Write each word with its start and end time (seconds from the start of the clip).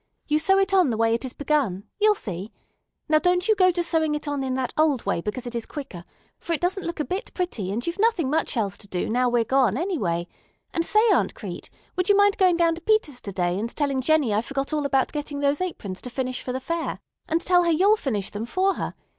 You 0.27 0.39
sew 0.39 0.57
it 0.57 0.73
on 0.73 0.89
the 0.89 0.97
way 0.97 1.13
it 1.13 1.23
is 1.25 1.33
begun. 1.33 1.83
You'll 1.99 2.15
see. 2.15 2.51
Now 3.07 3.19
don't 3.19 3.47
you 3.47 3.55
go 3.55 3.69
to 3.69 3.83
sewing 3.83 4.15
it 4.15 4.27
on 4.27 4.41
in 4.43 4.55
that 4.55 4.73
old 4.75 5.05
way 5.05 5.21
because 5.21 5.45
it 5.45 5.53
is 5.53 5.67
quicker; 5.67 6.05
for 6.39 6.53
it 6.53 6.59
doesn't 6.59 6.87
look 6.87 6.99
a 6.99 7.05
bit 7.05 7.31
pretty, 7.35 7.71
and 7.71 7.85
you've 7.85 7.99
nothing 7.99 8.27
much 8.27 8.57
else 8.57 8.77
to 8.77 8.87
do, 8.87 9.07
now 9.11 9.29
we're 9.29 9.43
gone, 9.43 9.77
anyway. 9.77 10.27
And 10.73 10.83
say, 10.83 11.07
Aunt 11.11 11.35
Crete, 11.35 11.69
would 11.95 12.09
you 12.09 12.17
mind 12.17 12.39
going 12.39 12.57
down 12.57 12.73
to 12.73 12.81
Peters's 12.81 13.21
to 13.21 13.31
day, 13.31 13.59
and 13.59 13.69
telling 13.75 14.01
Jennie 14.01 14.33
I 14.33 14.41
forgot 14.41 14.73
all 14.73 14.87
about 14.87 15.11
getting 15.11 15.39
those 15.39 15.61
aprons 15.61 16.01
to 16.01 16.09
finish 16.09 16.41
for 16.41 16.51
the 16.51 16.59
fair, 16.59 16.99
and 17.27 17.39
tell 17.39 17.65
her 17.65 17.71
you'll 17.71 17.95
finish 17.95 18.31
them 18.31 18.47
for 18.47 18.73
her? 18.73 18.95